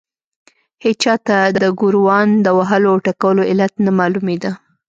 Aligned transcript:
هېچا 0.83 1.13
ته 1.27 1.37
د 1.61 1.63
ګوروان 1.79 2.29
د 2.45 2.47
وهلو 2.57 2.87
او 2.93 2.99
ټکولو 3.05 3.41
علت 3.51 3.73
نه 3.85 3.91
معلومېده. 3.99 4.51